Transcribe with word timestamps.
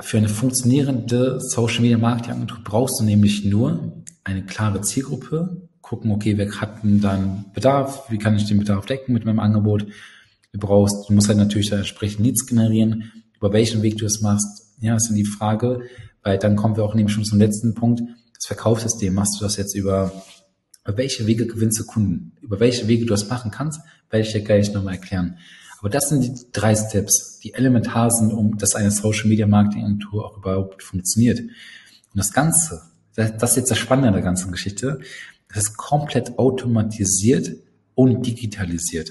für 0.00 0.18
eine 0.18 0.28
funktionierende 0.28 1.40
Social 1.40 1.82
Media 1.82 1.98
Marketing 1.98 2.32
Agentur 2.32 2.58
brauchst 2.64 3.00
du 3.00 3.04
nämlich 3.04 3.44
nur 3.44 4.02
eine 4.24 4.44
klare 4.44 4.80
Zielgruppe, 4.80 5.68
gucken, 5.80 6.12
okay, 6.12 6.38
wer 6.38 6.60
hat 6.60 6.82
denn 6.82 7.00
dann 7.00 7.46
Bedarf, 7.52 8.10
wie 8.10 8.18
kann 8.18 8.36
ich 8.36 8.46
den 8.46 8.58
Bedarf 8.58 8.86
decken 8.86 9.12
mit 9.12 9.24
meinem 9.24 9.40
Angebot. 9.40 9.86
Du 10.52 10.58
brauchst, 10.58 11.08
du 11.08 11.12
musst 11.12 11.28
halt 11.28 11.38
natürlich 11.38 11.70
da 11.70 11.78
entsprechend 11.78 12.24
Leads 12.24 12.46
generieren, 12.46 13.12
über 13.36 13.52
welchen 13.52 13.82
Weg 13.82 13.98
du 13.98 14.06
es 14.06 14.20
machst. 14.20 14.76
Ja, 14.80 14.96
ist 14.96 15.10
die 15.10 15.24
Frage, 15.24 15.82
weil 16.22 16.38
dann 16.38 16.56
kommen 16.56 16.76
wir 16.76 16.84
auch 16.84 16.94
nämlich 16.94 17.14
schon 17.14 17.24
zum 17.24 17.38
letzten 17.38 17.74
Punkt. 17.74 18.02
Das 18.34 18.46
Verkaufssystem, 18.46 19.14
machst 19.14 19.38
du 19.38 19.44
das 19.44 19.56
jetzt 19.56 19.74
über, 19.74 20.12
über 20.84 20.96
welche 20.96 21.26
Wege 21.26 21.46
gewinnst 21.46 21.78
du 21.80 21.84
Kunden? 21.84 22.32
Über 22.40 22.60
welche 22.60 22.88
Wege 22.88 23.04
du 23.04 23.10
das 23.10 23.28
machen 23.28 23.50
kannst, 23.50 23.80
werde 24.10 24.26
ich 24.26 24.32
dir 24.32 24.42
gleich 24.42 24.72
nochmal 24.72 24.94
erklären. 24.94 25.38
Aber 25.80 25.88
das 25.88 26.08
sind 26.08 26.22
die 26.22 26.34
drei 26.52 26.74
Steps, 26.76 27.38
die 27.42 27.54
elementar 27.54 28.10
sind, 28.10 28.32
um 28.32 28.58
dass 28.58 28.74
eine 28.74 28.90
Social 28.90 29.28
Media 29.28 29.46
Marketing 29.46 29.84
Agentur 29.84 30.26
auch 30.26 30.36
überhaupt 30.36 30.82
funktioniert. 30.82 31.40
Und 31.40 32.16
das 32.16 32.32
Ganze, 32.32 32.82
das 33.14 33.50
ist 33.52 33.56
jetzt 33.56 33.70
das 33.70 33.78
Spannende 33.78 34.08
an 34.08 34.14
der 34.14 34.22
ganzen 34.22 34.52
Geschichte, 34.52 35.00
das 35.48 35.64
ist 35.64 35.76
komplett 35.76 36.38
automatisiert 36.38 37.56
und 37.94 38.26
digitalisiert. 38.26 39.10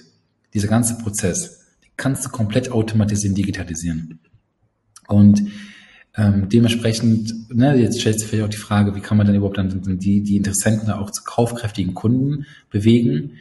Dieser 0.53 0.67
ganze 0.67 0.98
Prozess, 0.98 1.66
die 1.84 1.90
kannst 1.98 2.26
du 2.26 2.29
komplett 2.29 2.71
automatisieren, 2.71 3.35
digitalisieren. 3.35 4.20
Und 5.07 5.43
ähm, 6.15 6.49
dementsprechend, 6.49 7.49
ne, 7.54 7.76
jetzt 7.76 7.99
stellt 7.99 8.20
sich 8.20 8.27
vielleicht 8.27 8.45
auch 8.45 8.49
die 8.49 8.57
Frage, 8.57 8.95
wie 8.95 8.99
kann 8.99 9.17
man 9.17 9.27
dann 9.27 9.35
überhaupt 9.35 9.57
dann 9.57 9.99
die, 9.99 10.21
die 10.21 10.38
Interessenten 10.38 10.91
auch 10.91 11.12
zu 11.12 11.23
kaufkräftigen 11.23 11.93
Kunden 11.93 12.45
bewegen 12.70 13.38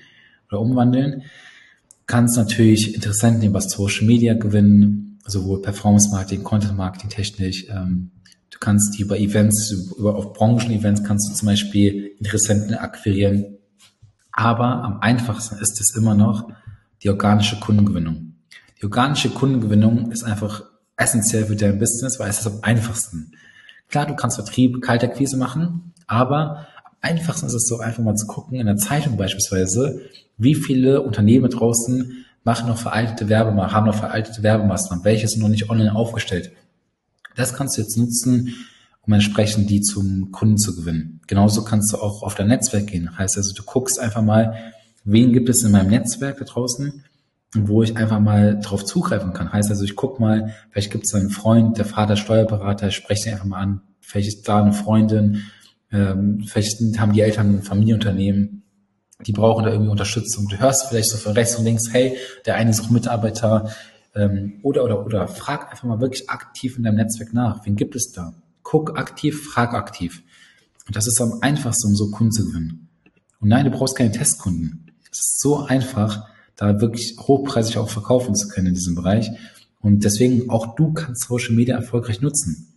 oder 0.48 0.60
umwandeln? 0.60 1.22
Kannst 2.08 2.36
natürlich 2.36 2.94
Interessenten 2.94 3.44
über 3.44 3.60
Social 3.60 4.06
Media 4.06 4.34
gewinnen, 4.34 5.20
sowohl 5.24 5.62
Performance 5.62 6.10
Marketing, 6.10 6.42
Content 6.42 6.76
Marketing 6.76 7.10
technisch. 7.10 7.66
Ähm, 7.68 8.10
du 8.50 8.58
kannst 8.58 8.98
die 8.98 9.02
über 9.02 9.16
Events, 9.18 9.70
über 9.96 10.16
auf 10.16 10.32
Branchen-Events 10.32 11.04
kannst 11.04 11.30
du 11.30 11.34
zum 11.34 11.46
Beispiel 11.46 12.16
Interessenten 12.18 12.74
akquirieren. 12.74 13.58
Aber 14.32 14.82
am 14.82 15.00
einfachsten 15.00 15.58
ist 15.58 15.80
es 15.80 15.94
immer 15.96 16.14
noch 16.14 16.50
die 17.02 17.10
organische 17.10 17.60
Kundengewinnung. 17.60 18.34
Die 18.80 18.84
organische 18.84 19.30
Kundengewinnung 19.30 20.10
ist 20.10 20.24
einfach 20.24 20.62
essentiell 20.96 21.44
für 21.44 21.56
dein 21.56 21.78
Business, 21.78 22.18
weil 22.18 22.30
es 22.30 22.40
ist 22.40 22.46
am 22.46 22.60
einfachsten. 22.62 23.32
Klar, 23.88 24.06
du 24.06 24.16
kannst 24.16 24.36
Vertrieb, 24.36 24.80
kalte 24.80 25.06
Akquise 25.06 25.36
machen, 25.36 25.92
aber 26.06 26.66
einfachsten 27.00 27.46
ist 27.46 27.54
es 27.54 27.66
so, 27.66 27.78
einfach 27.78 28.02
mal 28.02 28.14
zu 28.14 28.26
gucken, 28.26 28.58
in 28.58 28.66
der 28.66 28.76
Zeitung 28.76 29.16
beispielsweise, 29.16 30.00
wie 30.36 30.54
viele 30.54 31.02
Unternehmen 31.02 31.50
draußen 31.50 32.24
machen 32.44 32.68
noch 32.68 32.78
veraltete 32.78 33.28
Werbemaßnahmen, 33.28 33.74
haben 33.74 33.86
noch 33.86 33.94
veraltete 33.94 34.42
Werbemaßnahmen, 34.42 35.04
welche 35.04 35.28
sind 35.28 35.42
noch 35.42 35.48
nicht 35.48 35.70
online 35.70 35.94
aufgestellt. 35.94 36.52
Das 37.36 37.54
kannst 37.54 37.76
du 37.76 37.82
jetzt 37.82 37.96
nutzen, 37.96 38.54
um 39.02 39.12
entsprechend 39.12 39.70
die 39.70 39.80
zum 39.80 40.32
Kunden 40.32 40.58
zu 40.58 40.74
gewinnen. 40.76 41.20
Genauso 41.26 41.64
kannst 41.64 41.92
du 41.92 41.98
auch 41.98 42.22
auf 42.22 42.34
dein 42.34 42.48
Netzwerk 42.48 42.88
gehen. 42.88 43.16
Heißt 43.16 43.36
also, 43.36 43.54
du 43.54 43.62
guckst 43.62 43.98
einfach 43.98 44.22
mal, 44.22 44.54
wen 45.04 45.32
gibt 45.32 45.48
es 45.48 45.62
in 45.62 45.72
meinem 45.72 45.90
Netzwerk 45.90 46.38
da 46.38 46.44
draußen, 46.44 47.04
wo 47.54 47.82
ich 47.82 47.96
einfach 47.96 48.20
mal 48.20 48.60
drauf 48.60 48.84
zugreifen 48.84 49.32
kann. 49.32 49.52
Heißt 49.52 49.70
also, 49.70 49.84
ich 49.84 49.96
guck 49.96 50.20
mal, 50.20 50.54
vielleicht 50.70 50.90
gibt 50.90 51.04
es 51.04 51.14
einen 51.14 51.30
Freund, 51.30 51.78
der 51.78 51.86
Vater 51.86 52.16
Steuerberater, 52.16 52.88
ich 52.88 52.96
spreche 52.96 53.24
den 53.24 53.32
einfach 53.34 53.46
mal 53.46 53.60
an, 53.60 53.80
vielleicht 54.00 54.28
ist 54.28 54.48
da 54.48 54.62
eine 54.62 54.72
Freundin, 54.72 55.44
ähm, 55.92 56.44
vielleicht 56.46 56.80
haben 56.98 57.12
die 57.12 57.20
Eltern 57.20 57.56
ein 57.56 57.62
Familienunternehmen, 57.62 58.62
die 59.26 59.32
brauchen 59.32 59.64
da 59.64 59.70
irgendwie 59.70 59.90
Unterstützung. 59.90 60.46
Du 60.48 60.58
hörst 60.58 60.86
vielleicht 60.88 61.10
so 61.10 61.16
von 61.16 61.32
rechts 61.32 61.56
und 61.56 61.64
links, 61.64 61.92
hey, 61.92 62.16
der 62.46 62.54
eine 62.54 62.70
ist 62.70 62.80
auch 62.80 62.90
Mitarbeiter, 62.90 63.72
ähm, 64.14 64.60
oder, 64.62 64.84
oder, 64.84 65.04
oder. 65.04 65.28
Frag 65.28 65.70
einfach 65.70 65.84
mal 65.84 66.00
wirklich 66.00 66.28
aktiv 66.28 66.76
in 66.76 66.84
deinem 66.84 66.96
Netzwerk 66.96 67.32
nach. 67.32 67.64
Wen 67.64 67.76
gibt 67.76 67.96
es 67.96 68.12
da? 68.12 68.34
Guck 68.62 68.98
aktiv, 68.98 69.44
frag 69.44 69.74
aktiv. 69.74 70.22
Und 70.86 70.96
das 70.96 71.06
ist 71.06 71.20
am 71.20 71.38
einfachsten, 71.40 71.88
um 71.88 71.96
so 71.96 72.10
Kunden 72.10 72.32
zu 72.32 72.46
gewinnen. 72.46 72.88
Und 73.40 73.48
nein, 73.48 73.64
du 73.64 73.70
brauchst 73.70 73.96
keine 73.96 74.10
Testkunden. 74.10 74.90
Es 75.10 75.20
ist 75.20 75.40
so 75.40 75.64
einfach, 75.64 76.28
da 76.56 76.80
wirklich 76.80 77.16
hochpreisig 77.18 77.78
auch 77.78 77.88
verkaufen 77.88 78.34
zu 78.34 78.48
können 78.48 78.68
in 78.68 78.74
diesem 78.74 78.94
Bereich. 78.94 79.30
Und 79.80 80.04
deswegen 80.04 80.50
auch 80.50 80.74
du 80.74 80.92
kannst 80.92 81.28
Social 81.28 81.54
Media 81.54 81.76
erfolgreich 81.76 82.20
nutzen. 82.20 82.74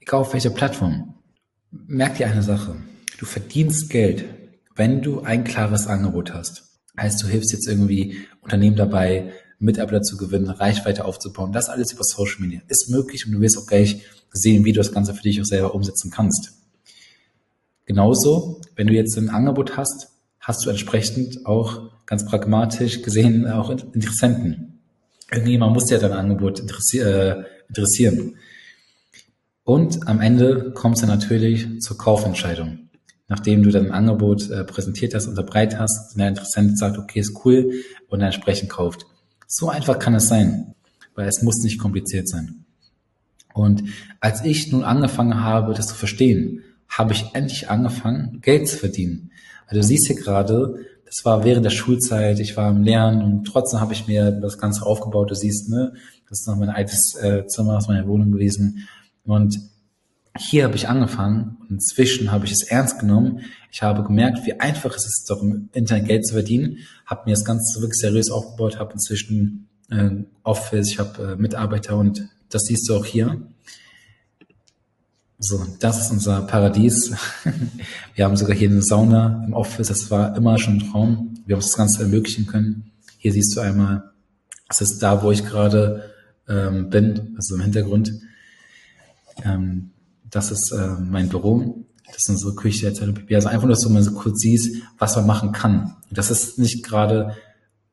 Egal 0.00 0.20
auf 0.20 0.32
welcher 0.32 0.50
Plattform. 0.50 1.14
Merk 1.70 2.16
dir 2.16 2.26
eine 2.26 2.42
Sache. 2.42 2.76
Du 3.18 3.26
verdienst 3.26 3.90
Geld 3.90 4.24
wenn 4.80 5.02
du 5.02 5.20
ein 5.20 5.44
klares 5.44 5.86
Angebot 5.86 6.32
hast, 6.32 6.62
heißt 6.98 7.22
du 7.22 7.26
hilfst 7.26 7.52
jetzt 7.52 7.68
irgendwie 7.68 8.16
Unternehmen 8.40 8.76
dabei, 8.76 9.32
Mitarbeiter 9.58 10.00
zu 10.00 10.16
gewinnen, 10.16 10.48
Reichweite 10.48 11.04
aufzubauen, 11.04 11.52
das 11.52 11.68
alles 11.68 11.92
über 11.92 12.02
Social 12.02 12.40
Media 12.40 12.62
ist 12.68 12.88
möglich 12.88 13.26
und 13.26 13.32
du 13.32 13.40
wirst 13.42 13.58
auch 13.58 13.66
gleich 13.66 14.00
sehen, 14.32 14.64
wie 14.64 14.72
du 14.72 14.78
das 14.78 14.92
Ganze 14.92 15.12
für 15.12 15.22
dich 15.22 15.38
auch 15.38 15.44
selber 15.44 15.74
umsetzen 15.74 16.10
kannst. 16.10 16.52
Genauso, 17.84 18.62
wenn 18.74 18.86
du 18.86 18.94
jetzt 18.94 19.18
ein 19.18 19.28
Angebot 19.28 19.76
hast, 19.76 20.12
hast 20.40 20.64
du 20.64 20.70
entsprechend 20.70 21.44
auch 21.44 21.90
ganz 22.06 22.24
pragmatisch 22.24 23.02
gesehen 23.02 23.46
auch 23.46 23.68
Interessenten. 23.68 24.78
Irgendjemand 25.30 25.74
muss 25.74 25.90
ja 25.90 25.98
dein 25.98 26.12
Angebot 26.12 26.60
äh, 26.60 27.44
interessieren. 27.68 28.36
Und 29.64 30.08
am 30.08 30.20
Ende 30.20 30.72
kommt 30.72 30.96
es 30.96 31.00
dann 31.02 31.10
natürlich 31.10 31.80
zur 31.80 31.98
Kaufentscheidung 31.98 32.90
nachdem 33.30 33.62
du 33.62 33.70
dein 33.70 33.92
Angebot 33.92 34.50
äh, 34.50 34.64
präsentiert 34.64 35.14
hast, 35.14 35.28
unterbreit 35.28 35.78
hast, 35.78 36.18
der 36.18 36.28
Interessent 36.28 36.76
sagt, 36.76 36.98
okay, 36.98 37.20
ist 37.20 37.44
cool 37.44 37.70
und 38.08 38.20
entsprechend 38.20 38.68
kauft. 38.68 39.06
So 39.46 39.70
einfach 39.70 39.98
kann 39.98 40.14
es 40.16 40.26
sein, 40.28 40.74
weil 41.14 41.28
es 41.28 41.40
muss 41.40 41.62
nicht 41.62 41.78
kompliziert 41.78 42.28
sein. 42.28 42.64
Und 43.54 43.84
als 44.20 44.44
ich 44.44 44.70
nun 44.72 44.82
angefangen 44.82 45.42
habe, 45.42 45.74
das 45.74 45.86
zu 45.86 45.94
verstehen, 45.94 46.62
habe 46.88 47.12
ich 47.12 47.24
endlich 47.32 47.70
angefangen, 47.70 48.40
Geld 48.42 48.66
zu 48.66 48.76
verdienen. 48.76 49.30
Also 49.68 49.80
du 49.80 49.86
siehst 49.86 50.08
hier 50.08 50.16
gerade, 50.16 50.74
das 51.06 51.24
war 51.24 51.44
während 51.44 51.64
der 51.64 51.70
Schulzeit, 51.70 52.40
ich 52.40 52.56
war 52.56 52.68
im 52.70 52.82
Lernen 52.82 53.22
und 53.22 53.44
trotzdem 53.44 53.80
habe 53.80 53.92
ich 53.92 54.08
mir 54.08 54.32
das 54.32 54.58
Ganze 54.58 54.84
aufgebaut. 54.84 55.30
Du 55.30 55.36
siehst, 55.36 55.68
ne, 55.68 55.92
das 56.28 56.40
ist 56.40 56.48
noch 56.48 56.56
mein 56.56 56.68
altes 56.68 57.14
äh, 57.20 57.46
Zimmer 57.46 57.76
aus 57.76 57.86
meiner 57.86 58.08
Wohnung 58.08 58.32
gewesen. 58.32 58.88
Und 59.24 59.58
hier 60.36 60.64
habe 60.64 60.76
ich 60.76 60.88
angefangen 60.88 61.56
und 61.60 61.70
inzwischen 61.70 62.30
habe 62.30 62.46
ich 62.46 62.52
es 62.52 62.62
ernst 62.62 63.00
genommen. 63.00 63.40
Ich 63.72 63.82
habe 63.82 64.02
gemerkt, 64.04 64.46
wie 64.46 64.58
einfach 64.60 64.94
es 64.94 65.06
ist, 65.06 65.26
doch 65.28 65.42
im 65.42 65.68
Internet 65.72 66.06
Geld 66.06 66.26
zu 66.26 66.34
verdienen. 66.34 66.78
Habe 67.06 67.22
mir 67.26 67.32
das 67.32 67.44
Ganze 67.44 67.80
wirklich 67.80 67.98
seriös 67.98 68.30
aufgebaut, 68.30 68.78
habe 68.78 68.92
inzwischen 68.92 69.68
äh, 69.90 70.10
Office, 70.42 70.88
ich 70.90 70.98
habe 70.98 71.32
äh, 71.32 71.36
Mitarbeiter 71.36 71.96
und 71.96 72.28
das 72.48 72.64
siehst 72.64 72.88
du 72.88 72.96
auch 72.96 73.04
hier. 73.04 73.42
So, 75.38 75.66
das 75.78 76.00
ist 76.00 76.10
unser 76.10 76.42
Paradies. 76.42 77.12
Wir 78.14 78.26
haben 78.26 78.36
sogar 78.36 78.54
hier 78.54 78.68
eine 78.68 78.82
Sauna 78.82 79.42
im 79.46 79.54
Office. 79.54 79.88
Das 79.88 80.10
war 80.10 80.36
immer 80.36 80.58
schon 80.58 80.74
ein 80.74 80.90
Traum. 80.90 81.34
Wir 81.46 81.56
haben 81.56 81.62
das 81.62 81.76
Ganze 81.76 82.02
ermöglichen 82.02 82.46
können. 82.46 82.92
Hier 83.16 83.32
siehst 83.32 83.56
du 83.56 83.60
einmal, 83.60 84.10
das 84.68 84.82
ist 84.82 85.02
da, 85.02 85.22
wo 85.22 85.30
ich 85.32 85.46
gerade 85.46 86.10
ähm, 86.46 86.90
bin, 86.90 87.34
also 87.36 87.54
im 87.54 87.62
Hintergrund. 87.62 88.12
Ähm, 89.44 89.90
das 90.30 90.50
ist 90.50 90.72
äh, 90.72 90.96
mein 91.00 91.28
Büro. 91.28 91.86
Das 92.06 92.18
ist 92.18 92.28
unsere 92.28 92.54
Küche 92.54 92.86
der 92.86 92.94
Therapie. 92.94 93.34
Also 93.34 93.48
einfach 93.48 93.64
nur, 93.64 93.74
dass 93.74 93.82
du 93.82 93.90
mal 93.90 94.02
so 94.02 94.12
kurz 94.12 94.40
siehst, 94.40 94.82
was 94.98 95.16
man 95.16 95.26
machen 95.26 95.52
kann. 95.52 95.96
Das 96.10 96.30
ist 96.30 96.58
nicht 96.58 96.84
gerade, 96.84 97.36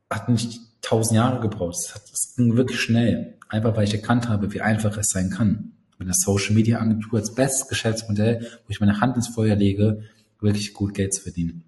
hat 0.09 0.30
nicht 0.30 0.59
tausend 0.81 1.18
Jahre 1.18 1.40
gebraucht. 1.40 1.75
Das 2.12 2.34
ging 2.36 2.56
wirklich 2.56 2.80
schnell. 2.80 3.36
Einfach 3.50 3.75
weil 3.75 3.86
ich 3.86 3.94
erkannt 3.94 4.28
habe, 4.28 4.53
wie 4.53 4.62
einfach 4.62 4.97
es 4.97 5.09
sein 5.09 5.30
kann. 5.30 5.74
Mit 6.00 6.07
einer 6.07 6.16
Social 6.16 6.53
Media 6.53 6.80
Agentur 6.80 7.19
als 7.19 7.34
bestes 7.34 7.68
Geschäftsmodell, 7.68 8.41
wo 8.66 8.69
ich 8.69 8.80
meine 8.80 9.00
Hand 9.00 9.16
ins 9.16 9.30
Feuer 9.30 9.56
lege, 9.56 10.02
wirklich 10.40 10.74
gut 10.74 10.94
Geld 10.94 11.13
zu 11.13 11.22
verdienen. 11.22 11.63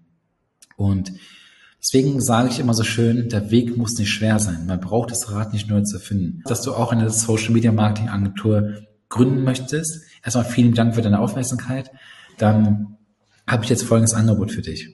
Und 0.76 1.12
deswegen 1.80 2.20
sage 2.20 2.48
ich 2.48 2.60
immer 2.60 2.74
so 2.74 2.84
schön, 2.84 3.28
der 3.28 3.50
Weg 3.50 3.76
muss 3.76 3.98
nicht 3.98 4.10
schwer 4.10 4.38
sein. 4.38 4.66
Man 4.66 4.80
braucht 4.80 5.10
das 5.10 5.30
Rad 5.30 5.52
nicht 5.52 5.68
neu 5.68 5.82
zu 5.82 5.98
finden. 5.98 6.42
Dass 6.46 6.62
du 6.62 6.72
auch 6.72 6.92
eine 6.92 7.10
Social 7.10 7.52
Media 7.52 7.72
Marketing 7.72 8.08
Agentur 8.08 8.74
gründen 9.10 9.44
möchtest, 9.44 10.02
erstmal 10.24 10.46
vielen 10.46 10.72
Dank 10.72 10.94
für 10.94 11.02
deine 11.02 11.18
Aufmerksamkeit. 11.18 11.90
Dann 12.38 12.96
habe 13.46 13.64
ich 13.64 13.70
jetzt 13.70 13.82
folgendes 13.82 14.14
Angebot 14.14 14.52
für 14.52 14.62
dich. 14.62 14.88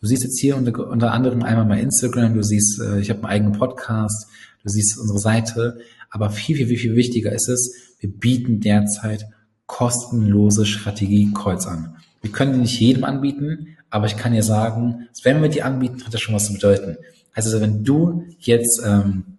Du 0.00 0.06
siehst 0.06 0.24
jetzt 0.24 0.38
hier 0.38 0.56
unter, 0.56 0.88
unter 0.88 1.12
anderem 1.12 1.42
einmal 1.42 1.64
mein 1.64 1.84
Instagram, 1.84 2.34
du 2.34 2.42
siehst, 2.42 2.80
äh, 2.80 3.00
ich 3.00 3.10
habe 3.10 3.20
einen 3.20 3.32
eigenen 3.32 3.52
Podcast, 3.52 4.28
du 4.62 4.68
siehst 4.68 4.98
unsere 4.98 5.18
Seite, 5.18 5.78
aber 6.10 6.30
viel, 6.30 6.56
viel, 6.56 6.66
viel, 6.76 6.96
wichtiger 6.96 7.32
ist 7.32 7.48
es, 7.48 7.94
wir 8.00 8.10
bieten 8.10 8.60
derzeit 8.60 9.26
kostenlose 9.66 10.66
Strategie-Calls 10.66 11.66
an. 11.66 11.96
Wir 12.22 12.32
können 12.32 12.54
die 12.54 12.58
nicht 12.60 12.80
jedem 12.80 13.04
anbieten, 13.04 13.76
aber 13.88 14.06
ich 14.06 14.16
kann 14.16 14.32
dir 14.32 14.42
sagen, 14.42 15.08
wenn 15.22 15.42
wir 15.42 15.48
die 15.48 15.62
anbieten, 15.62 16.04
hat 16.04 16.12
das 16.12 16.20
schon 16.20 16.34
was 16.34 16.46
zu 16.46 16.54
bedeuten. 16.54 16.96
Also 17.34 17.60
wenn 17.60 17.84
du 17.84 18.24
jetzt 18.38 18.82
ähm, 18.84 19.38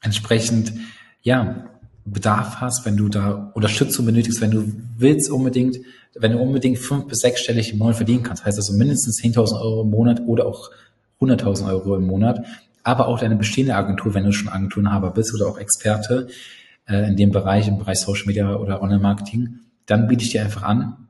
entsprechend 0.00 0.72
ja 1.22 1.70
Bedarf 2.12 2.56
hast, 2.56 2.84
wenn 2.84 2.96
du 2.96 3.08
da 3.08 3.50
Unterstützung 3.54 4.06
benötigst, 4.06 4.40
wenn 4.40 4.50
du 4.50 4.72
willst 4.98 5.30
unbedingt, 5.30 5.78
wenn 6.14 6.32
du 6.32 6.38
unbedingt 6.38 6.78
fünf 6.78 7.06
bis 7.06 7.20
sechsstellig 7.20 7.72
im 7.72 7.78
Monat 7.78 7.96
verdienen 7.96 8.22
kannst, 8.22 8.44
heißt 8.44 8.58
also 8.58 8.72
mindestens 8.72 9.20
10.000 9.22 9.60
Euro 9.60 9.82
im 9.82 9.90
Monat 9.90 10.22
oder 10.26 10.46
auch 10.46 10.70
100.000 11.20 11.68
Euro 11.68 11.96
im 11.96 12.06
Monat, 12.06 12.44
aber 12.82 13.08
auch 13.08 13.20
deine 13.20 13.36
bestehende 13.36 13.74
Agentur, 13.74 14.14
wenn 14.14 14.24
du 14.24 14.32
schon 14.32 14.48
Agenturenhaber 14.48 15.10
bist 15.10 15.34
oder 15.34 15.46
auch 15.46 15.58
Experte, 15.58 16.28
äh, 16.88 17.08
in 17.08 17.16
dem 17.16 17.30
Bereich, 17.30 17.68
im 17.68 17.78
Bereich 17.78 18.00
Social 18.00 18.26
Media 18.26 18.56
oder 18.56 18.82
Online-Marketing, 18.82 19.60
dann 19.86 20.06
biete 20.08 20.24
ich 20.24 20.30
dir 20.30 20.42
einfach 20.42 20.62
an, 20.62 21.08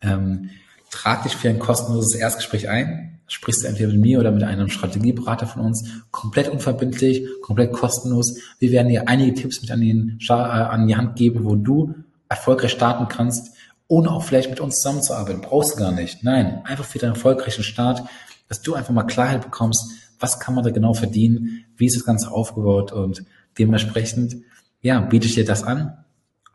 ähm, 0.00 0.50
trag 0.90 1.24
dich 1.24 1.36
für 1.36 1.48
ein 1.48 1.58
kostenloses 1.58 2.14
Erstgespräch 2.14 2.68
ein, 2.68 3.13
sprichst 3.26 3.64
du 3.64 3.68
entweder 3.68 3.92
mit 3.92 4.00
mir 4.00 4.20
oder 4.20 4.30
mit 4.30 4.42
einem 4.42 4.68
Strategieberater 4.68 5.46
von 5.46 5.62
uns, 5.62 6.02
komplett 6.10 6.48
unverbindlich, 6.48 7.26
komplett 7.42 7.72
kostenlos. 7.72 8.38
Wir 8.58 8.72
werden 8.72 8.88
dir 8.88 9.08
einige 9.08 9.34
Tipps 9.34 9.62
mit 9.62 9.70
an, 9.70 9.80
den, 9.80 10.18
äh, 10.28 10.32
an 10.32 10.86
die 10.86 10.96
Hand 10.96 11.16
geben, 11.16 11.44
wo 11.44 11.56
du 11.56 11.94
erfolgreich 12.28 12.72
starten 12.72 13.08
kannst, 13.08 13.54
ohne 13.88 14.10
auch 14.10 14.22
vielleicht 14.22 14.50
mit 14.50 14.60
uns 14.60 14.76
zusammenzuarbeiten. 14.76 15.40
Brauchst 15.40 15.74
du 15.74 15.78
gar 15.78 15.92
nicht. 15.92 16.22
Nein, 16.22 16.62
einfach 16.64 16.84
für 16.84 16.98
deinen 16.98 17.14
erfolgreichen 17.14 17.64
Start, 17.64 18.02
dass 18.48 18.62
du 18.62 18.74
einfach 18.74 18.92
mal 18.92 19.04
Klarheit 19.04 19.42
bekommst, 19.42 19.90
was 20.20 20.40
kann 20.40 20.54
man 20.54 20.64
da 20.64 20.70
genau 20.70 20.94
verdienen, 20.94 21.64
wie 21.76 21.86
ist 21.86 21.96
das 21.96 22.04
Ganze 22.04 22.30
aufgebaut 22.30 22.92
und 22.92 23.24
dementsprechend, 23.58 24.36
ja, 24.80 25.00
biete 25.00 25.26
ich 25.26 25.34
dir 25.34 25.44
das 25.44 25.62
an. 25.62 26.03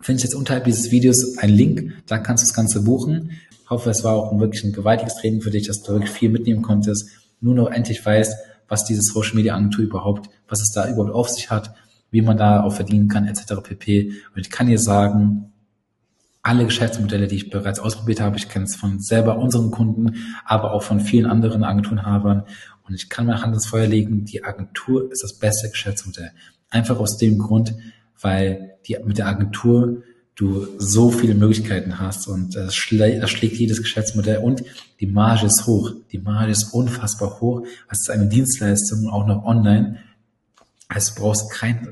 Findest 0.01 0.23
jetzt 0.23 0.35
unterhalb 0.35 0.63
dieses 0.63 0.91
Videos 0.91 1.37
einen 1.37 1.53
Link, 1.53 1.93
da 2.07 2.19
kannst 2.19 2.43
du 2.43 2.47
das 2.47 2.55
Ganze 2.55 2.83
buchen. 2.83 3.31
Ich 3.63 3.69
hoffe, 3.69 3.89
es 3.89 4.03
war 4.03 4.15
auch 4.15 4.39
wirklich 4.39 4.63
ein 4.63 4.71
gewaltiges 4.71 5.15
Training 5.15 5.41
für 5.41 5.51
dich, 5.51 5.67
dass 5.67 5.83
du 5.83 5.91
wirklich 5.91 6.11
viel 6.11 6.29
mitnehmen 6.29 6.61
konntest, 6.61 7.09
nur 7.41 7.53
noch 7.53 7.69
endlich 7.69 8.05
weißt, 8.05 8.35
was 8.67 8.85
diese 8.85 9.01
Social 9.01 9.35
Media 9.35 9.55
Agentur 9.55 9.83
überhaupt, 9.83 10.29
was 10.47 10.61
es 10.61 10.71
da 10.71 10.89
überhaupt 10.89 11.13
auf 11.13 11.29
sich 11.29 11.49
hat, 11.49 11.75
wie 12.11 12.21
man 12.21 12.37
da 12.37 12.63
auch 12.63 12.73
verdienen 12.73 13.07
kann, 13.09 13.27
etc. 13.27 13.55
pp. 13.61 14.13
Und 14.33 14.41
ich 14.41 14.49
kann 14.49 14.67
dir 14.67 14.79
sagen, 14.79 15.51
alle 16.41 16.65
Geschäftsmodelle, 16.65 17.27
die 17.27 17.35
ich 17.35 17.49
bereits 17.49 17.79
ausprobiert 17.79 18.21
habe, 18.21 18.37
ich 18.37 18.47
kenne 18.47 18.65
es 18.65 18.75
von 18.75 18.99
selber 19.01 19.37
unseren 19.37 19.71
Kunden, 19.71 20.15
aber 20.45 20.71
auch 20.71 20.83
von 20.83 20.99
vielen 20.99 21.25
anderen 21.25 21.63
Agenturenhabern. 21.63 22.43
Und 22.87 22.95
ich 22.95 23.09
kann 23.09 23.25
meine 23.25 23.41
Hand 23.41 23.53
ins 23.53 23.67
Feuer 23.67 23.87
legen, 23.87 24.25
die 24.25 24.43
Agentur 24.43 25.11
ist 25.11 25.23
das 25.23 25.37
beste 25.37 25.69
Geschäftsmodell. 25.69 26.31
Einfach 26.69 26.99
aus 26.99 27.17
dem 27.17 27.37
Grund, 27.37 27.75
weil 28.21 28.75
die, 28.87 28.97
mit 29.05 29.17
der 29.17 29.27
Agentur 29.27 30.03
du 30.35 30.67
so 30.77 31.11
viele 31.11 31.35
Möglichkeiten 31.35 31.99
hast 31.99 32.27
und 32.27 32.55
das, 32.55 32.73
schlä 32.73 33.19
das 33.19 33.29
schlägt 33.29 33.57
jedes 33.57 33.81
Geschäftsmodell 33.81 34.37
und 34.37 34.63
die 35.01 35.07
Marge 35.07 35.47
ist 35.47 35.67
hoch. 35.67 35.91
Die 36.11 36.17
Marge 36.17 36.51
ist 36.51 36.73
unfassbar 36.73 37.41
hoch. 37.41 37.65
Es 37.91 38.01
ist 38.01 38.09
eine 38.09 38.27
Dienstleistung, 38.27 39.09
auch 39.09 39.27
noch 39.27 39.43
online. 39.43 39.97
Also 40.87 41.13
du 41.13 41.21
brauchst 41.21 41.51
kein 41.51 41.89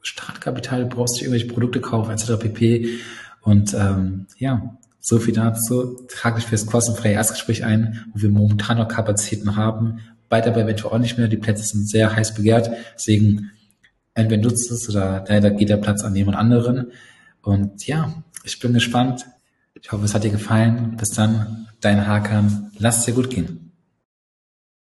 Startkapital, 0.00 0.84
du 0.84 0.96
brauchst 0.96 1.14
nicht 1.14 1.24
irgendwelche 1.24 1.52
Produkte 1.52 1.80
kaufen, 1.80 2.10
etc. 2.10 2.38
pp. 2.38 2.98
Und 3.42 3.74
ähm, 3.74 4.26
ja, 4.38 4.76
so 4.98 5.18
viel 5.18 5.34
dazu. 5.34 5.98
Trag 6.08 6.36
dich 6.36 6.44
für 6.46 6.52
das 6.52 6.66
kostenfreie 6.66 7.12
Erstgespräch 7.12 7.64
ein, 7.64 8.06
wo 8.14 8.22
wir 8.22 8.30
momentan 8.30 8.78
noch 8.78 8.88
Kapazitäten 8.88 9.56
haben. 9.56 10.00
Bald 10.28 10.46
aber 10.46 10.62
eventuell 10.62 10.92
auch 10.94 10.98
nicht 10.98 11.18
mehr. 11.18 11.28
Die 11.28 11.36
Plätze 11.36 11.64
sind 11.64 11.88
sehr 11.88 12.16
heiß 12.16 12.34
begehrt. 12.34 12.70
Deswegen 12.94 13.50
entweder 14.14 14.42
nutzt 14.42 14.70
es 14.70 14.88
oder 14.88 15.24
leider 15.28 15.50
geht 15.50 15.68
der 15.68 15.76
Platz 15.76 16.04
an 16.04 16.14
jemand 16.14 16.36
anderen. 16.36 16.92
Und 17.42 17.86
ja, 17.86 18.22
ich 18.44 18.58
bin 18.60 18.72
gespannt. 18.72 19.26
Ich 19.80 19.90
hoffe, 19.90 20.04
es 20.04 20.14
hat 20.14 20.24
dir 20.24 20.30
gefallen. 20.30 20.96
Bis 20.96 21.10
dann, 21.10 21.68
dein 21.80 22.06
Hakan. 22.06 22.70
Lass 22.78 22.98
es 22.98 23.04
dir 23.06 23.14
gut 23.14 23.30
gehen. 23.30 23.71